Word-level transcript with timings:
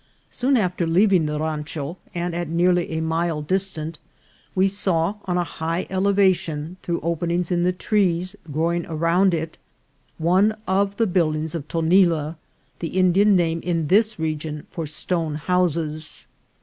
Soon 0.31 0.57
after 0.57 0.87
leaving 0.87 1.27
the 1.27 1.39
rancho, 1.39 1.95
and 2.15 2.33
at 2.33 2.49
nearly 2.49 2.89
a 2.89 3.01
mile 3.01 3.43
distant, 3.43 3.99
we 4.55 4.67
saw, 4.67 5.17
on 5.25 5.37
a 5.37 5.43
high 5.43 5.85
elevation, 5.91 6.77
through 6.81 6.99
openings 7.01 7.51
in 7.51 7.71
trees 7.77 8.35
growing 8.51 8.83
around 8.87 9.31
it, 9.35 9.59
one 10.17 10.57
of 10.67 10.97
the 10.97 11.05
buildings 11.05 11.53
of 11.53 11.67
Tonila, 11.67 12.35
the 12.79 12.97
Indian 12.97 13.35
name 13.35 13.59
in 13.61 13.89
this 13.89 14.17
region 14.17 14.65
for 14.71 14.87
stone 14.87 15.35
hou 15.35 15.69
ses. 15.69 16.25